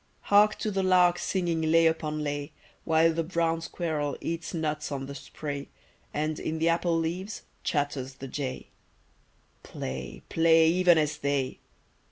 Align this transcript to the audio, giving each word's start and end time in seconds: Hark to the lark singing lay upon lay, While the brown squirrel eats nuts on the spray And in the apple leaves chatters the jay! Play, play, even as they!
Hark 0.33 0.55
to 0.55 0.71
the 0.71 0.81
lark 0.81 1.19
singing 1.19 1.61
lay 1.61 1.85
upon 1.85 2.23
lay, 2.23 2.53
While 2.85 3.13
the 3.13 3.23
brown 3.23 3.61
squirrel 3.61 4.17
eats 4.19 4.51
nuts 4.51 4.91
on 4.91 5.05
the 5.05 5.13
spray 5.13 5.67
And 6.11 6.39
in 6.39 6.57
the 6.57 6.69
apple 6.69 6.97
leaves 6.97 7.43
chatters 7.63 8.15
the 8.15 8.27
jay! 8.27 8.69
Play, 9.61 10.23
play, 10.27 10.69
even 10.69 10.97
as 10.97 11.19
they! 11.19 11.59